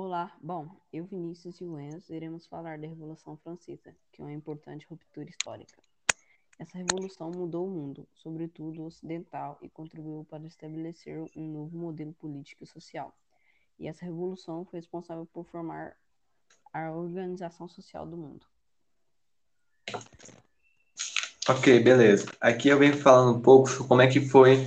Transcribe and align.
Olá, 0.00 0.32
bom, 0.40 0.80
eu, 0.92 1.06
Vinícius 1.06 1.60
e 1.60 1.64
o 1.64 1.76
Enzo 1.76 2.14
iremos 2.14 2.46
falar 2.46 2.78
da 2.78 2.86
Revolução 2.86 3.36
Francesa, 3.36 3.92
que 4.12 4.22
é 4.22 4.24
uma 4.24 4.32
importante 4.32 4.86
ruptura 4.88 5.28
histórica. 5.28 5.82
Essa 6.56 6.78
revolução 6.78 7.32
mudou 7.32 7.66
o 7.66 7.70
mundo, 7.70 8.06
sobretudo 8.14 8.80
o 8.80 8.86
ocidental, 8.86 9.58
e 9.60 9.68
contribuiu 9.68 10.24
para 10.24 10.46
estabelecer 10.46 11.18
um 11.34 11.52
novo 11.52 11.76
modelo 11.76 12.12
político 12.12 12.62
e 12.62 12.66
social. 12.68 13.12
E 13.76 13.88
essa 13.88 14.04
revolução 14.04 14.64
foi 14.64 14.78
responsável 14.78 15.26
por 15.26 15.44
formar 15.44 15.96
a 16.72 16.92
organização 16.92 17.68
social 17.68 18.06
do 18.06 18.16
mundo. 18.16 18.46
Ok, 21.48 21.80
beleza. 21.80 22.30
Aqui 22.40 22.68
eu 22.68 22.78
venho 22.78 22.96
falando 22.96 23.36
um 23.36 23.42
pouco 23.42 23.68
sobre 23.68 23.88
como 23.88 24.00
é 24.00 24.06
que 24.06 24.20
foi 24.20 24.64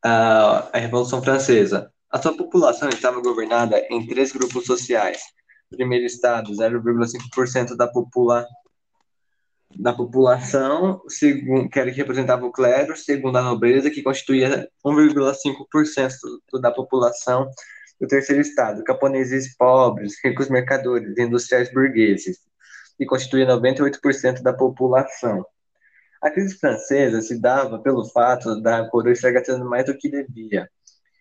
a, 0.00 0.70
a 0.72 0.78
Revolução 0.78 1.20
Francesa. 1.20 1.92
A 2.10 2.20
sua 2.20 2.36
população 2.36 2.88
estava 2.88 3.20
governada 3.20 3.78
em 3.88 4.04
três 4.04 4.32
grupos 4.32 4.64
sociais. 4.64 5.22
Primeiro 5.70 6.04
estado, 6.04 6.50
0,5% 6.50 7.76
da, 7.76 7.86
popula 7.86 8.44
da 9.78 9.92
população, 9.92 11.00
segundo, 11.06 11.68
que 11.68 11.78
era 11.78 11.88
que 11.88 11.96
representava 11.96 12.44
o 12.44 12.50
clero, 12.50 12.96
segundo 12.96 13.36
a 13.36 13.42
nobreza, 13.42 13.90
que 13.90 14.02
constituía 14.02 14.68
1,5% 14.84 16.60
da 16.60 16.72
população, 16.72 17.48
o 18.00 18.06
terceiro 18.08 18.40
estado, 18.40 18.82
camponeses 18.82 19.56
pobres, 19.56 20.14
ricos 20.24 20.48
mercadores, 20.48 21.16
industriais 21.16 21.72
burgueses, 21.72 22.38
que 22.98 23.06
constituía 23.06 23.46
98% 23.46 24.42
da 24.42 24.52
população. 24.52 25.46
A 26.20 26.28
crise 26.28 26.58
francesa 26.58 27.22
se 27.22 27.40
dava 27.40 27.78
pelo 27.78 28.04
fato 28.10 28.60
da 28.60 28.88
coroa 28.88 29.12
estar 29.12 29.30
gastando 29.30 29.64
mais 29.64 29.84
do 29.86 29.96
que 29.96 30.10
devia, 30.10 30.68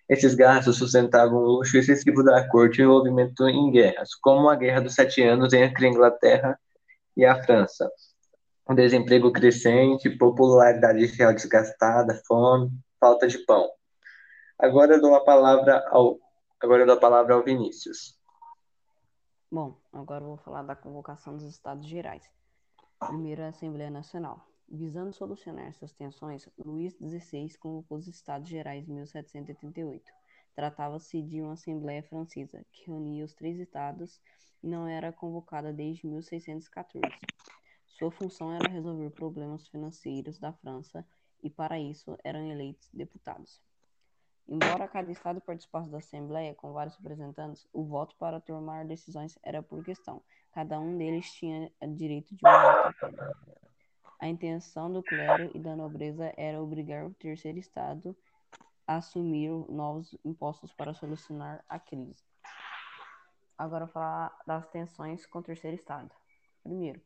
esses 0.09 0.33
gastos 0.33 0.77
sustentavam 0.77 1.37
o 1.37 1.57
luxo 1.57 1.77
excessivo 1.77 2.23
da 2.23 2.47
corte 2.49 2.81
e 2.81 2.83
o 2.83 2.89
envolvimento 2.89 3.47
em 3.47 3.69
guerras, 3.69 4.15
como 4.15 4.49
a 4.49 4.55
Guerra 4.55 4.81
dos 4.81 4.95
Sete 4.95 5.21
Anos 5.21 5.53
entre 5.53 5.85
a 5.85 5.89
Inglaterra 5.89 6.59
e 7.15 7.23
a 7.23 7.41
França. 7.43 7.91
O 8.67 8.73
desemprego 8.73 9.31
crescente, 9.31 10.09
popularidade 10.09 11.05
real 11.05 11.33
desgastada, 11.33 12.19
fome, 12.27 12.71
falta 12.99 13.27
de 13.27 13.37
pão. 13.45 13.69
Agora 14.57 14.99
dou 14.99 15.13
a 15.13 15.23
palavra 15.23 15.85
ao, 15.89 16.19
agora 16.59 16.87
dou 16.87 16.95
a 16.95 16.99
palavra 16.99 17.35
ao 17.35 17.43
Vinícius. 17.43 18.17
Bom, 19.51 19.77
agora 19.93 20.25
vou 20.25 20.37
falar 20.37 20.63
da 20.63 20.75
convocação 20.75 21.35
dos 21.35 21.45
Estados 21.45 21.87
Gerais. 21.87 22.23
Primeiro, 22.99 23.43
a 23.43 23.49
Assembleia 23.49 23.89
Nacional. 23.89 24.48
Visando 24.71 25.11
solucionar 25.11 25.65
essas 25.65 25.91
tensões, 25.93 26.47
Luís 26.63 26.93
XVI 26.93 27.57
convocou 27.57 27.97
os 27.97 28.07
Estados 28.07 28.47
Gerais 28.47 28.87
em 28.87 28.93
1788. 28.93 30.11
Tratava-se 30.53 31.23
de 31.23 31.41
uma 31.41 31.53
Assembleia 31.53 32.03
Francesa, 32.03 32.63
que 32.71 32.85
reunia 32.85 33.25
os 33.25 33.33
três 33.33 33.57
estados 33.57 34.21
e 34.61 34.67
não 34.67 34.87
era 34.87 35.11
convocada 35.11 35.73
desde 35.73 36.05
1614. 36.05 37.03
Sua 37.87 38.11
função 38.11 38.53
era 38.53 38.69
resolver 38.69 39.09
problemas 39.09 39.67
financeiros 39.69 40.37
da 40.37 40.53
França 40.53 41.03
e, 41.41 41.49
para 41.49 41.79
isso, 41.79 42.15
eram 42.23 42.45
eleitos 42.45 42.89
deputados. 42.93 43.59
Embora 44.47 44.87
cada 44.87 45.11
estado 45.11 45.41
participasse 45.41 45.89
da 45.89 45.97
Assembleia 45.97 46.53
com 46.53 46.73
vários 46.73 46.95
representantes, 46.95 47.67
o 47.73 47.83
voto 47.85 48.15
para 48.17 48.39
tomar 48.39 48.85
decisões 48.85 49.37
era 49.41 49.63
por 49.63 49.83
questão. 49.83 50.21
Cada 50.51 50.79
um 50.79 50.95
deles 50.95 51.31
tinha 51.33 51.71
direito 51.95 52.35
de 52.35 52.45
um 52.45 52.51
voto 52.51 53.38
a 54.19 54.27
intenção 54.27 54.91
do 54.91 55.01
clero 55.01 55.49
e 55.55 55.59
da 55.59 55.75
nobreza 55.75 56.33
era 56.35 56.61
obrigar 56.61 57.05
o 57.05 57.13
terceiro 57.13 57.57
estado 57.57 58.15
a 58.85 58.97
assumir 58.97 59.49
novos 59.69 60.13
impostos 60.25 60.73
para 60.73 60.93
solucionar 60.93 61.63
a 61.69 61.79
crise. 61.79 62.21
Agora 63.57 63.87
falar 63.87 64.37
das 64.45 64.67
tensões 64.67 65.25
com 65.25 65.39
o 65.39 65.43
terceiro 65.43 65.75
estado. 65.75 66.09
Primeiro, 66.63 67.01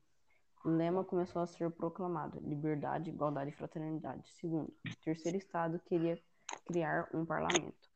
o 0.65 0.69
lema 0.69 1.03
começou 1.03 1.41
a 1.41 1.47
ser 1.47 1.69
proclamado: 1.71 2.39
liberdade, 2.39 3.09
igualdade 3.09 3.51
e 3.51 3.53
fraternidade. 3.53 4.27
Segundo, 4.39 4.73
o 4.85 4.95
terceiro 5.03 5.37
estado 5.37 5.79
queria 5.79 6.19
criar 6.65 7.07
um 7.13 7.25
parlamento. 7.25 7.89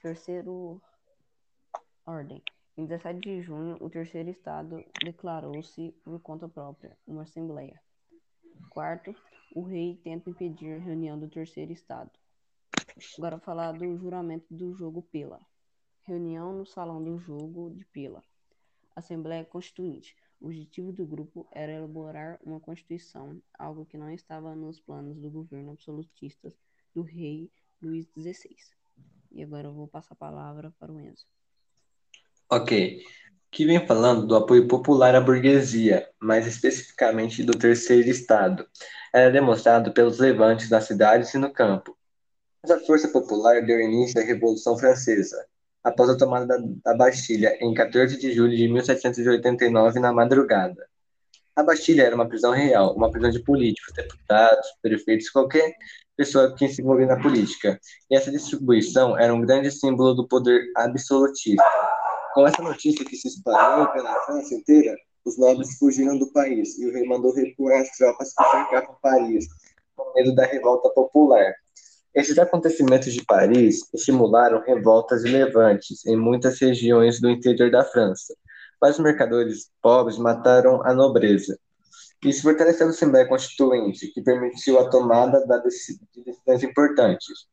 Terceiro, 0.00 0.82
ordem. 2.04 2.42
Em 2.76 2.84
17 2.84 3.20
de 3.20 3.40
junho, 3.40 3.78
o 3.80 3.88
terceiro 3.88 4.28
estado 4.28 4.84
declarou-se 5.02 5.92
por 6.04 6.20
conta 6.20 6.46
própria 6.46 6.98
uma 7.06 7.22
assembleia. 7.22 7.80
Quarto, 8.70 9.14
o 9.54 9.62
rei 9.62 9.98
tenta 10.02 10.30
impedir 10.30 10.74
a 10.74 10.78
reunião 10.78 11.18
do 11.18 11.28
terceiro 11.28 11.72
estado. 11.72 12.10
Agora 13.16 13.38
falar 13.38 13.72
do 13.72 13.96
juramento 13.96 14.46
do 14.50 14.74
jogo 14.74 15.02
Pela. 15.02 15.40
Reunião 16.02 16.52
no 16.52 16.66
salão 16.66 17.02
do 17.02 17.18
jogo 17.18 17.70
de 17.70 17.84
Pela. 17.86 18.22
Assembleia 18.94 19.44
Constituinte. 19.44 20.16
O 20.40 20.46
objetivo 20.46 20.92
do 20.92 21.06
grupo 21.06 21.48
era 21.50 21.72
elaborar 21.72 22.38
uma 22.42 22.60
constituição, 22.60 23.40
algo 23.58 23.86
que 23.86 23.96
não 23.96 24.10
estava 24.10 24.54
nos 24.54 24.78
planos 24.78 25.18
do 25.18 25.30
governo 25.30 25.72
absolutista 25.72 26.54
do 26.94 27.02
rei 27.02 27.50
Luís 27.82 28.06
XVI. 28.16 28.56
E 29.32 29.42
agora 29.42 29.68
eu 29.68 29.72
vou 29.72 29.88
passar 29.88 30.14
a 30.14 30.16
palavra 30.16 30.74
para 30.78 30.92
o 30.92 31.00
Enzo. 31.00 31.26
Ok 32.50 33.02
que 33.50 33.64
vem 33.64 33.86
falando 33.86 34.26
do 34.26 34.36
apoio 34.36 34.68
popular 34.68 35.14
à 35.14 35.20
burguesia, 35.20 36.08
mais 36.20 36.46
especificamente 36.46 37.42
do 37.42 37.56
terceiro 37.56 38.08
estado. 38.08 38.66
Era 39.14 39.30
demonstrado 39.30 39.92
pelos 39.92 40.18
levantes 40.18 40.68
nas 40.68 40.84
cidades 40.84 41.32
e 41.34 41.38
no 41.38 41.52
campo. 41.52 41.96
Essa 42.62 42.78
força 42.80 43.08
popular 43.08 43.64
deu 43.64 43.80
início 43.80 44.20
à 44.20 44.24
Revolução 44.24 44.76
Francesa, 44.76 45.46
após 45.82 46.10
a 46.10 46.16
tomada 46.18 46.46
da, 46.46 46.58
da 46.84 46.96
Bastilha 46.96 47.56
em 47.60 47.72
14 47.72 48.18
de 48.18 48.32
julho 48.32 48.56
de 48.56 48.68
1789, 48.68 50.00
na 50.00 50.12
madrugada. 50.12 50.86
A 51.54 51.62
Bastilha 51.62 52.02
era 52.02 52.14
uma 52.14 52.28
prisão 52.28 52.52
real, 52.52 52.94
uma 52.94 53.10
prisão 53.10 53.30
de 53.30 53.38
políticos, 53.38 53.94
deputados, 53.94 54.66
prefeitos, 54.82 55.30
qualquer 55.30 55.72
pessoa 56.16 56.54
que 56.54 56.68
se 56.68 56.82
envolvia 56.82 57.06
na 57.06 57.22
política. 57.22 57.80
E 58.10 58.16
essa 58.16 58.30
distribuição 58.30 59.18
era 59.18 59.32
um 59.32 59.40
grande 59.40 59.70
símbolo 59.70 60.12
do 60.14 60.28
poder 60.28 60.64
absolutista. 60.76 61.64
Com 62.36 62.46
essa 62.46 62.60
notícia 62.60 63.02
que 63.02 63.16
se 63.16 63.28
espalhou 63.28 63.90
pela 63.92 64.14
França 64.26 64.54
inteira, 64.54 64.94
os 65.24 65.38
nobres 65.38 65.78
fugiram 65.78 66.18
do 66.18 66.30
país 66.32 66.78
e 66.78 66.86
o 66.86 66.92
rei 66.92 67.08
mandou 67.08 67.32
recuar 67.32 67.80
as 67.80 67.88
tropas 67.96 68.34
que 68.34 68.50
cercavam 68.50 68.94
Paris, 69.00 69.46
com 69.96 70.12
medo 70.12 70.34
da 70.34 70.44
revolta 70.44 70.90
popular. 70.90 71.54
Esses 72.14 72.38
acontecimentos 72.38 73.14
de 73.14 73.24
Paris 73.24 73.88
estimularam 73.94 74.60
revoltas 74.60 75.24
e 75.24 75.28
levantes 75.28 76.04
em 76.04 76.14
muitas 76.14 76.60
regiões 76.60 77.22
do 77.22 77.30
interior 77.30 77.70
da 77.70 77.82
França. 77.82 78.36
Vários 78.78 79.00
mercadores 79.00 79.70
pobres 79.80 80.18
mataram 80.18 80.84
a 80.84 80.92
nobreza. 80.92 81.58
Isso 82.22 82.42
fortaleceu 82.42 82.86
a 82.86 82.90
Assembleia 82.90 83.26
Constituinte, 83.26 84.08
que 84.08 84.20
permitiu 84.20 84.78
a 84.78 84.90
tomada 84.90 85.40
de 85.40 85.62
decisões 85.62 86.62
importantes. 86.62 87.46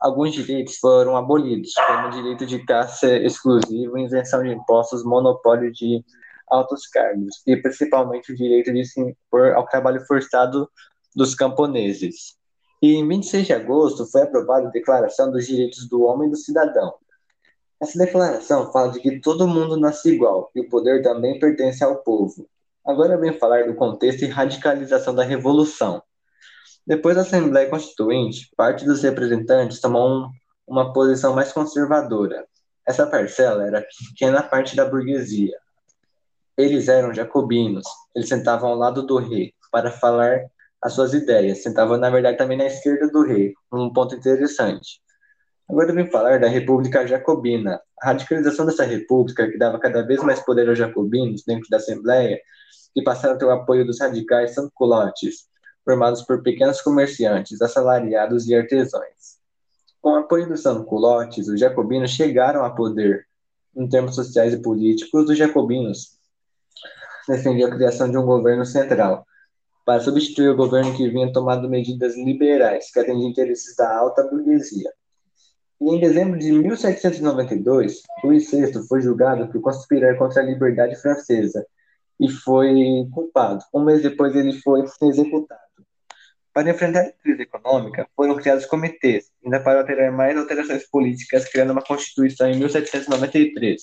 Alguns 0.00 0.32
direitos 0.32 0.76
foram 0.76 1.16
abolidos, 1.16 1.72
como 1.74 2.10
direito 2.10 2.46
de 2.46 2.64
caça 2.64 3.16
exclusivo, 3.16 3.98
isenção 3.98 4.42
de 4.42 4.50
impostos, 4.50 5.04
monopólio 5.04 5.72
de 5.72 6.04
altos 6.48 6.86
cargos 6.86 7.42
e 7.46 7.56
principalmente 7.56 8.32
o 8.32 8.36
direito 8.36 8.72
de 8.72 8.84
se 8.84 9.00
impor 9.00 9.54
ao 9.54 9.66
trabalho 9.66 10.00
forçado 10.06 10.68
dos 11.14 11.34
camponeses. 11.34 12.36
E 12.82 12.94
em 12.94 13.06
26 13.08 13.46
de 13.46 13.52
agosto 13.52 14.06
foi 14.06 14.22
aprovada 14.22 14.68
a 14.68 14.70
Declaração 14.70 15.30
dos 15.30 15.46
Direitos 15.46 15.88
do 15.88 16.02
Homem 16.02 16.28
e 16.28 16.30
do 16.32 16.36
Cidadão. 16.36 16.94
Essa 17.80 17.98
declaração 17.98 18.70
fala 18.72 18.92
de 18.92 19.00
que 19.00 19.20
todo 19.20 19.48
mundo 19.48 19.76
nasce 19.76 20.14
igual 20.14 20.50
e 20.54 20.60
o 20.60 20.68
poder 20.68 21.02
também 21.02 21.38
pertence 21.38 21.82
ao 21.82 21.96
povo. 21.96 22.48
Agora 22.86 23.16
venho 23.16 23.38
falar 23.38 23.66
do 23.66 23.74
contexto 23.74 24.22
e 24.22 24.28
radicalização 24.28 25.14
da 25.14 25.24
Revolução. 25.24 26.02
Depois 26.86 27.16
da 27.16 27.22
Assembleia 27.22 27.68
Constituinte, 27.70 28.50
parte 28.56 28.84
dos 28.84 29.02
representantes 29.02 29.80
tomou 29.80 30.06
um, 30.06 30.30
uma 30.66 30.92
posição 30.92 31.34
mais 31.34 31.50
conservadora. 31.50 32.44
Essa 32.86 33.06
parcela 33.06 33.66
era 33.66 33.86
pequena 34.10 34.42
parte 34.42 34.76
da 34.76 34.84
burguesia. 34.84 35.56
Eles 36.58 36.88
eram 36.88 37.14
jacobinos. 37.14 37.86
Eles 38.14 38.28
sentavam 38.28 38.68
ao 38.68 38.76
lado 38.76 39.06
do 39.06 39.16
rei 39.16 39.54
para 39.72 39.90
falar 39.90 40.40
as 40.82 40.92
suas 40.92 41.14
ideias. 41.14 41.62
Sentavam, 41.62 41.96
na 41.96 42.10
verdade, 42.10 42.36
também 42.36 42.58
na 42.58 42.66
esquerda 42.66 43.08
do 43.08 43.24
rei. 43.24 43.54
Um 43.72 43.90
ponto 43.90 44.14
interessante. 44.14 45.00
Agora 45.66 45.90
eu 45.90 45.94
vim 45.94 46.10
falar 46.10 46.38
da 46.38 46.48
República 46.48 47.06
Jacobina. 47.06 47.80
A 48.02 48.08
radicalização 48.08 48.66
dessa 48.66 48.84
república, 48.84 49.50
que 49.50 49.56
dava 49.56 49.78
cada 49.80 50.02
vez 50.02 50.22
mais 50.22 50.40
poder 50.40 50.68
aos 50.68 50.78
jacobinos 50.78 51.42
dentro 51.46 51.66
da 51.70 51.78
Assembleia, 51.78 52.38
que 52.92 53.02
passaram 53.02 53.36
a 53.36 53.38
ter 53.38 53.46
o 53.46 53.50
apoio 53.50 53.86
dos 53.86 53.98
radicais 53.98 54.54
sans-culottes, 54.54 55.48
formados 55.84 56.22
por 56.22 56.42
pequenos 56.42 56.80
comerciantes, 56.80 57.60
assalariados 57.60 58.46
e 58.48 58.54
artesãos. 58.54 59.38
Com 60.00 60.10
o 60.10 60.16
apoio 60.16 60.48
dos 60.48 60.62
sans-culottes, 60.62 61.48
os 61.48 61.58
jacobinos 61.58 62.10
chegaram 62.10 62.64
a 62.64 62.70
poder. 62.70 63.26
Em 63.76 63.88
termos 63.88 64.14
sociais 64.14 64.54
e 64.54 64.58
políticos, 64.58 65.28
os 65.28 65.36
jacobinos 65.36 66.18
defendiam 67.28 67.70
a 67.70 67.74
criação 67.74 68.10
de 68.10 68.16
um 68.16 68.24
governo 68.24 68.64
central, 68.64 69.26
para 69.84 70.00
substituir 70.00 70.48
o 70.48 70.56
governo 70.56 70.96
que 70.96 71.08
vinha 71.08 71.32
tomando 71.32 71.68
medidas 71.68 72.16
liberais 72.16 72.90
que 72.90 73.00
atendiam 73.00 73.28
interesses 73.28 73.76
da 73.76 73.96
alta 73.96 74.22
burguesia. 74.22 74.90
E 75.80 75.90
em 75.90 76.00
dezembro 76.00 76.38
de 76.38 76.50
1792, 76.52 78.02
Luís 78.22 78.50
VI 78.50 78.72
foi 78.88 79.02
julgado 79.02 79.48
por 79.48 79.60
conspirar 79.60 80.16
contra 80.16 80.40
a 80.40 80.44
liberdade 80.44 80.96
francesa 80.96 81.66
e 82.18 82.30
foi 82.30 83.06
culpado. 83.12 83.62
Um 83.74 83.84
mês 83.84 84.02
depois, 84.02 84.34
ele 84.34 84.52
foi 84.60 84.84
executado. 85.02 85.63
Para 86.54 86.70
enfrentar 86.70 87.00
a 87.00 87.10
crise 87.10 87.42
econômica, 87.42 88.08
foram 88.14 88.36
criados 88.36 88.64
comitês, 88.64 89.24
ainda 89.44 89.58
para 89.58 89.80
alterar 89.80 90.12
mais 90.12 90.38
alterações 90.38 90.88
políticas, 90.88 91.48
criando 91.48 91.72
uma 91.72 91.82
Constituição 91.82 92.48
em 92.48 92.56
1793. 92.56 93.82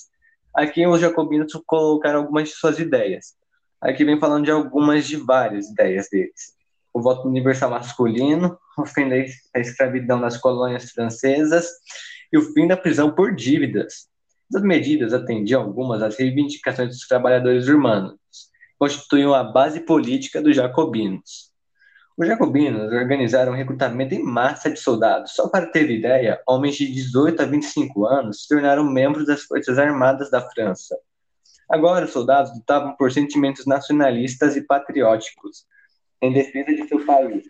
Aqui 0.54 0.86
os 0.86 0.98
jacobinos 0.98 1.52
colocaram 1.66 2.20
algumas 2.20 2.48
de 2.48 2.54
suas 2.54 2.78
ideias. 2.78 3.34
Aqui 3.78 4.06
vem 4.06 4.18
falando 4.18 4.46
de 4.46 4.50
algumas 4.50 5.06
de 5.06 5.16
várias 5.18 5.68
ideias 5.68 6.08
deles. 6.10 6.54
O 6.94 7.02
voto 7.02 7.28
universal 7.28 7.68
masculino, 7.68 8.58
o 8.78 8.86
fim 8.86 9.06
da 9.06 9.60
escravidão 9.60 10.18
nas 10.18 10.38
colônias 10.38 10.90
francesas 10.92 11.68
e 12.32 12.38
o 12.38 12.54
fim 12.54 12.66
da 12.66 12.76
prisão 12.76 13.14
por 13.14 13.34
dívidas. 13.34 14.08
Essas 14.50 14.62
medidas 14.62 15.12
atendiam 15.12 15.60
algumas 15.60 16.02
às 16.02 16.16
reivindicações 16.16 16.88
dos 16.88 17.06
trabalhadores 17.06 17.68
urbanos, 17.68 18.16
constituíam 18.78 19.34
a 19.34 19.44
base 19.44 19.80
política 19.80 20.40
dos 20.40 20.56
jacobinos. 20.56 21.51
Os 22.16 22.26
jacobinos 22.26 22.92
organizaram 22.92 23.52
um 23.52 23.56
recrutamento 23.56 24.14
em 24.14 24.22
massa 24.22 24.70
de 24.70 24.78
soldados. 24.78 25.32
Só 25.32 25.48
para 25.48 25.66
ter 25.66 25.90
ideia, 25.90 26.42
homens 26.46 26.76
de 26.76 26.92
18 26.92 27.42
a 27.42 27.46
25 27.46 28.04
anos 28.04 28.42
se 28.42 28.48
tornaram 28.48 28.84
membros 28.84 29.26
das 29.26 29.42
Forças 29.42 29.78
Armadas 29.78 30.30
da 30.30 30.42
França. 30.50 30.96
Agora, 31.70 32.04
os 32.04 32.12
soldados 32.12 32.54
lutavam 32.54 32.94
por 32.96 33.10
sentimentos 33.10 33.64
nacionalistas 33.64 34.56
e 34.56 34.62
patrióticos, 34.62 35.64
em 36.20 36.32
defesa 36.32 36.74
de 36.74 36.86
seu 36.86 37.04
país, 37.06 37.44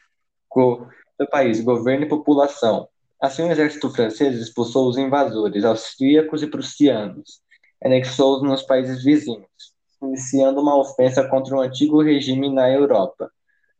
go, 0.48 0.86
seu 1.16 1.28
país, 1.28 1.60
governo 1.60 2.06
e 2.06 2.08
população. 2.08 2.88
Assim, 3.20 3.42
o 3.42 3.50
exército 3.50 3.90
francês 3.90 4.38
expulsou 4.38 4.88
os 4.88 4.96
invasores 4.96 5.64
austríacos 5.64 6.40
e 6.40 6.46
prussianos, 6.46 7.40
anexou-os 7.84 8.42
nos 8.42 8.62
países 8.62 9.02
vizinhos, 9.02 9.74
iniciando 10.00 10.60
uma 10.60 10.78
ofensa 10.78 11.28
contra 11.28 11.56
o 11.56 11.60
antigo 11.60 12.00
regime 12.00 12.48
na 12.48 12.70
Europa. 12.70 13.28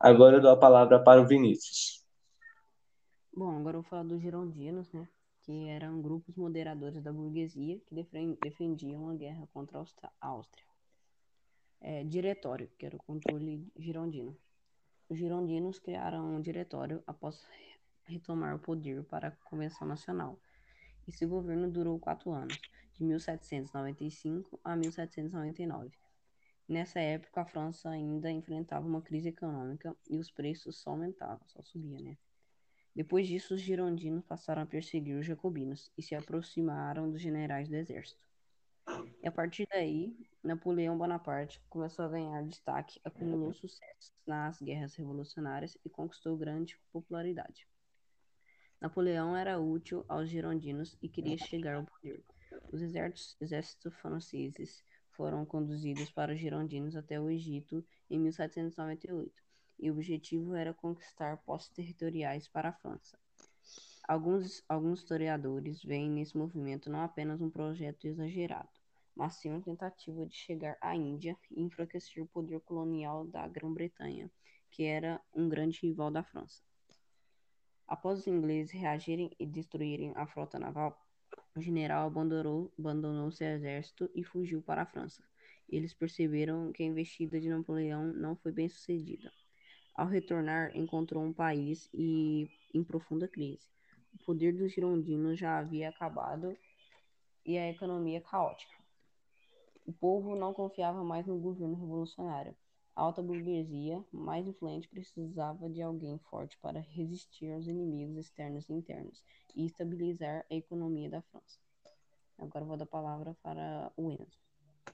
Agora 0.03 0.39
eu 0.39 0.41
dou 0.41 0.51
a 0.51 0.57
palavra 0.57 0.99
para 0.99 1.23
o 1.23 1.27
Vinícius. 1.29 2.05
Bom, 3.33 3.57
agora 3.57 3.77
eu 3.77 3.83
vou 3.83 3.89
falar 3.89 4.03
dos 4.03 4.21
girondinos, 4.21 4.93
né? 4.93 5.09
Que 5.43 5.69
eram 5.69 6.03
grupos 6.03 6.35
moderadores 6.35 7.01
da 7.01 7.13
burguesia 7.13 7.79
que 7.87 7.95
defendiam 8.43 9.09
a 9.09 9.15
guerra 9.15 9.49
contra 9.55 9.79
a 9.79 10.27
Áustria. 10.27 10.67
É, 11.81 12.03
diretório, 12.03 12.69
que 12.77 12.85
era 12.85 12.97
o 12.97 13.03
controle 13.05 13.65
girondino. 13.79 14.37
Os 15.09 15.17
girondinos 15.17 15.79
criaram 15.79 16.35
um 16.35 16.41
diretório 16.41 17.01
após 17.07 17.47
retomar 18.03 18.57
o 18.57 18.59
poder 18.59 19.05
para 19.05 19.29
a 19.29 19.37
Convenção 19.49 19.87
Nacional. 19.87 20.37
Esse 21.07 21.25
governo 21.25 21.71
durou 21.71 21.97
quatro 22.01 22.33
anos, 22.33 22.61
de 22.95 23.05
1795 23.05 24.59
a 24.65 24.75
1799 24.75 25.97
Nessa 26.69 27.01
época, 27.01 27.43
a 27.43 27.47
França 27.47 27.91
ainda 27.91 28.31
enfrentava 28.31 28.87
uma 28.87 29.03
crise 29.03 29.29
econômica 29.29 29.97
e 30.09 30.19
os 30.19 30.31
preços 30.31 30.77
só 30.81 30.91
aumentavam, 30.91 31.47
só 31.49 31.63
subia, 31.63 32.01
né? 32.01 32.17
Depois 32.95 33.27
disso, 33.27 33.55
os 33.55 33.61
girondinos 33.61 34.25
passaram 34.25 34.63
a 34.63 34.67
perseguir 34.67 35.17
os 35.17 35.27
jacobinos 35.27 35.91
e 35.97 36.03
se 36.03 36.15
aproximaram 36.15 37.11
dos 37.11 37.21
generais 37.21 37.69
do 37.69 37.75
exército. 37.75 38.23
E 39.23 39.27
a 39.27 39.33
partir 39.33 39.67
daí, 39.71 40.17
Napoleão 40.43 40.99
Bonaparte 40.99 41.63
começou 41.69 42.05
a 42.05 42.09
ganhar 42.09 42.43
destaque, 42.45 43.01
acumulou 43.05 43.55
sucesso 43.55 44.13
nas 44.27 44.61
guerras 44.61 44.95
revolucionárias 44.95 45.79
e 45.85 45.89
conquistou 45.89 46.37
grande 46.37 46.79
popularidade. 46.93 47.67
Napoleão 48.81 49.37
era 49.37 49.61
útil 49.61 50.05
aos 50.09 50.29
girondinos 50.29 50.99
e 51.01 51.09
queria 51.09 51.39
chegar 51.39 51.77
ao 51.77 51.85
poder. 51.85 52.25
Os 52.73 52.83
exércitos, 52.83 53.37
exércitos 53.41 53.95
franceses 53.95 54.85
foram 55.13 55.45
conduzidos 55.45 56.11
para 56.11 56.33
os 56.33 56.41
girondinos 56.41 56.97
até 56.97 57.21
o 57.21 57.31
Egito 57.31 57.85
em 58.11 58.19
1798, 58.19 59.33
e 59.79 59.91
o 59.91 59.95
objetivo 59.95 60.55
era 60.55 60.75
conquistar 60.75 61.39
postos 61.39 61.75
territoriais 61.75 62.49
para 62.49 62.71
a 62.71 62.73
França. 62.73 63.19
Alguns, 64.07 64.65
alguns 64.69 65.01
historiadores 65.01 65.83
veem 65.83 66.11
nesse 66.11 66.37
movimento 66.37 66.91
não 66.91 67.03
apenas 67.03 67.41
um 67.41 67.51
projeto 67.51 68.07
exagerado, 68.07 68.69
mas 69.15 69.35
sim 69.35 69.51
uma 69.51 69.63
tentativa 69.63 70.27
de 70.27 70.35
chegar 70.35 70.77
à 70.81 70.95
Índia 70.97 71.37
e 71.51 71.63
enfraquecer 71.63 72.23
o 72.23 72.27
poder 72.27 72.61
colonial 72.61 73.27
da 73.27 73.47
Grã-Bretanha, 73.47 74.31
que 74.71 74.85
era 74.85 75.21
um 75.33 75.49
grande 75.49 75.79
rival 75.81 76.11
da 76.11 76.25
França. 76.25 76.63
Após 77.87 78.21
os 78.21 78.27
ingleses 78.27 78.73
reagirem 78.73 79.31
e 79.39 79.47
destruírem 79.47 80.13
a 80.17 80.27
frota 80.27 80.59
naval, 80.59 80.99
o 81.55 81.61
general 81.61 82.07
abandonou, 82.07 82.73
abandonou 82.79 83.31
seu 83.31 83.49
exército 83.49 84.11
e 84.15 84.25
fugiu 84.25 84.63
para 84.63 84.83
a 84.83 84.87
França. 84.87 85.23
Eles 85.69 85.95
perceberam 85.95 86.73
que 86.73 86.83
a 86.83 86.87
investida 86.87 87.41
de 87.41 87.49
Napoleão 87.49 88.13
não 88.13 88.37
foi 88.37 88.53
bem 88.53 88.69
sucedida. 88.69 89.33
Ao 89.95 90.07
retornar, 90.07 90.77
encontrou 90.77 91.23
um 91.23 91.33
país 91.33 91.89
e 91.93 92.49
em 92.73 92.83
profunda 92.83 93.29
crise. 93.29 93.71
O 94.15 94.25
poder 94.25 94.53
dos 94.53 94.73
girondinos 94.73 95.39
já 95.39 95.59
havia 95.59 95.89
acabado 95.89 96.57
e 97.45 97.59
a 97.59 97.69
economia 97.69 98.21
caótica. 98.21 98.75
O 99.87 99.93
povo 99.93 100.37
não 100.37 100.55
confiava 100.55 101.03
mais 101.03 101.27
no 101.27 101.39
governo 101.39 101.75
revolucionário. 101.75 102.57
A 102.95 103.03
alta 103.03 103.23
burguesia, 103.23 104.05
mais 104.13 104.47
influente, 104.47 104.87
precisava 104.89 105.69
de 105.69 105.81
alguém 105.81 106.21
forte 106.31 106.59
para 106.61 106.79
resistir 106.79 107.51
aos 107.51 107.67
inimigos 107.67 108.19
externos 108.19 108.69
e 108.69 108.75
internos 108.75 109.23
e 109.57 109.65
estabilizar 109.65 110.45
a 110.51 110.55
economia 110.55 111.09
da 111.09 111.23
França. 111.23 111.59
Agora 112.39 112.65
vou 112.65 112.77
dar 112.77 112.85
a 112.85 112.87
palavra 112.87 113.35
para 113.43 113.91
o 113.97 114.11
Enzo. 114.11 114.39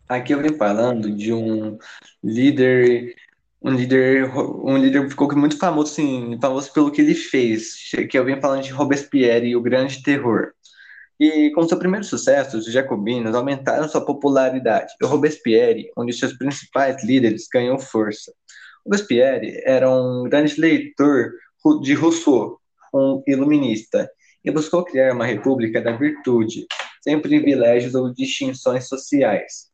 Aqui 0.09 0.33
eu 0.33 0.41
venho 0.41 0.57
falando 0.57 1.11
de 1.11 1.33
um 1.33 1.77
líder, 2.23 3.17
um 3.61 3.71
líder, 3.71 4.31
um 4.37 4.77
líder 4.77 5.05
que 5.05 5.11
ficou 5.11 5.35
muito 5.37 5.59
famoso, 5.59 5.93
assim, 5.93 6.39
famoso 6.41 6.73
pelo 6.73 6.93
que 6.93 7.01
ele 7.01 7.15
fez, 7.15 7.91
que 8.09 8.17
eu 8.17 8.25
venho 8.25 8.41
falando 8.41 8.63
de 8.63 8.71
Robespierre 8.71 9.49
e 9.49 9.57
o 9.57 9.63
Grande 9.63 10.03
Terror. 10.03 10.53
E 11.19 11.51
com 11.51 11.67
seu 11.67 11.79
primeiro 11.79 12.05
sucesso, 12.05 12.59
os 12.59 12.67
jacobinos 12.67 13.35
aumentaram 13.35 13.89
sua 13.89 14.05
popularidade. 14.05 14.95
E 15.03 15.07
Robespierre, 15.07 15.91
um 15.97 16.07
de 16.07 16.13
seus 16.13 16.33
principais 16.35 17.03
líderes, 17.03 17.49
ganhou 17.53 17.79
força. 17.79 18.33
Robespierre 18.87 19.61
era 19.65 19.91
um 19.91 20.25
grande 20.25 20.61
leitor 20.61 21.33
de 21.83 21.95
Rousseau, 21.95 22.61
um 22.95 23.23
iluminista, 23.27 24.09
e 24.45 24.51
buscou 24.51 24.85
criar 24.85 25.13
uma 25.13 25.27
república 25.27 25.81
da 25.81 25.97
virtude, 25.97 26.67
sem 27.03 27.21
privilégios 27.21 27.95
ou 27.95 28.15
distinções 28.15 28.89
sociais. 28.89 29.69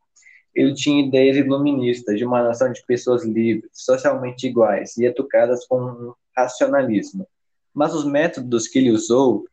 Ele 0.55 0.73
tinha 0.73 1.05
ideias 1.07 1.37
iluministas 1.37 2.17
de 2.17 2.25
uma 2.25 2.43
nação 2.43 2.73
de 2.73 2.85
pessoas 2.87 3.25
livres, 3.25 3.71
socialmente 3.73 4.47
iguais 4.47 4.97
e 4.97 5.05
educadas 5.05 5.67
com 5.67 5.81
um 5.81 6.15
racionalismo. 6.35 7.27
Mas 7.75 7.93
os 7.93 8.05
métodos 8.05 8.69
que 8.69 8.79
ele 8.79 8.93
usou 8.93 9.45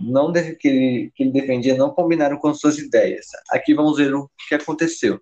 não 0.00 0.32
que 0.32 0.68
ele, 0.68 1.12
que 1.14 1.22
ele 1.22 1.32
defendia 1.32 1.76
não 1.76 1.90
combinaram 1.90 2.38
com 2.38 2.54
suas 2.54 2.78
ideias. 2.78 3.26
Aqui 3.50 3.74
vamos 3.74 3.98
ver 3.98 4.14
o 4.14 4.30
que 4.48 4.54
aconteceu. 4.54 5.20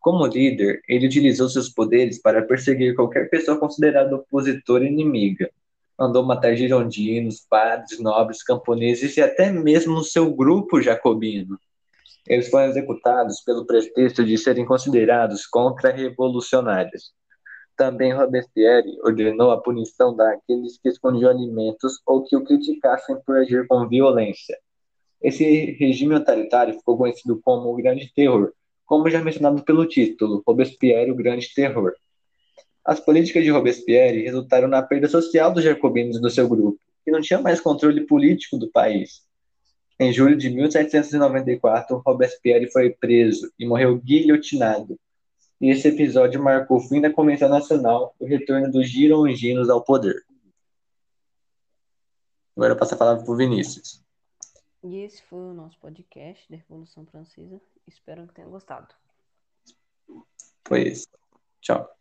Como 0.00 0.26
líder, 0.26 0.80
ele 0.88 1.06
utilizou 1.06 1.48
seus 1.48 1.68
poderes 1.68 2.20
para 2.20 2.42
perseguir 2.42 2.94
qualquer 2.94 3.28
pessoa 3.28 3.58
considerada 3.58 4.16
opositora 4.16 4.84
e 4.84 4.88
inimiga. 4.88 5.50
Mandou 5.98 6.24
matar 6.24 6.56
girondinos, 6.56 7.44
padres, 7.48 8.00
nobres, 8.00 8.42
camponeses 8.42 9.16
e 9.18 9.20
até 9.20 9.52
mesmo 9.52 10.02
seu 10.02 10.34
grupo 10.34 10.80
jacobino. 10.80 11.58
Eles 12.26 12.48
foram 12.48 12.70
executados 12.70 13.40
pelo 13.42 13.66
pretexto 13.66 14.24
de 14.24 14.38
serem 14.38 14.64
considerados 14.64 15.46
contra-revolucionários. 15.46 17.12
Também 17.80 18.12
Robespierre 18.12 18.98
ordenou 19.02 19.50
a 19.50 19.58
punição 19.58 20.14
daqueles 20.14 20.76
que 20.76 20.90
escondiam 20.90 21.30
alimentos 21.30 21.98
ou 22.04 22.22
que 22.22 22.36
o 22.36 22.44
criticassem 22.44 23.16
por 23.24 23.38
agir 23.38 23.66
com 23.66 23.88
violência. 23.88 24.54
Esse 25.22 25.44
regime 25.80 26.14
autoritário 26.14 26.74
ficou 26.74 26.98
conhecido 26.98 27.40
como 27.42 27.72
o 27.72 27.76
Grande 27.76 28.12
Terror, 28.14 28.52
como 28.84 29.08
já 29.08 29.24
mencionado 29.24 29.64
pelo 29.64 29.86
título, 29.86 30.42
Robespierre, 30.46 31.10
o 31.10 31.14
Grande 31.14 31.54
Terror. 31.54 31.94
As 32.84 33.00
políticas 33.00 33.44
de 33.44 33.50
Robespierre 33.50 34.24
resultaram 34.24 34.68
na 34.68 34.82
perda 34.82 35.08
social 35.08 35.50
dos 35.50 35.64
jacobinos 35.64 36.20
do 36.20 36.28
seu 36.28 36.46
grupo, 36.46 36.78
que 37.02 37.10
não 37.10 37.22
tinha 37.22 37.40
mais 37.40 37.62
controle 37.62 38.02
político 38.02 38.58
do 38.58 38.70
país. 38.70 39.22
Em 39.98 40.12
julho 40.12 40.36
de 40.36 40.50
1794, 40.50 42.02
Robespierre 42.04 42.70
foi 42.70 42.90
preso 42.90 43.50
e 43.58 43.64
morreu 43.64 43.96
guilhotinado 43.96 44.98
e 45.60 45.70
esse 45.70 45.88
episódio 45.88 46.42
marcou 46.42 46.78
o 46.78 46.80
fim 46.80 47.00
da 47.00 47.12
Convenção 47.12 47.48
Nacional 47.48 48.14
e 48.20 48.24
o 48.24 48.26
retorno 48.26 48.70
dos 48.70 48.88
gironginos 48.88 49.68
ao 49.68 49.84
poder. 49.84 50.24
Agora 52.56 52.72
eu 52.72 52.78
passo 52.78 52.94
a 52.94 52.98
palavra 52.98 53.22
para 53.22 53.32
o 53.32 53.36
Vinícius. 53.36 54.02
E 54.82 54.98
esse 54.98 55.22
foi 55.22 55.38
o 55.38 55.52
nosso 55.52 55.78
podcast 55.78 56.50
da 56.50 56.56
Revolução 56.56 57.04
Francesa. 57.06 57.60
Espero 57.86 58.26
que 58.26 58.34
tenham 58.34 58.50
gostado. 58.50 58.88
Foi 60.66 60.88
isso. 60.88 61.06
Tchau. 61.60 61.99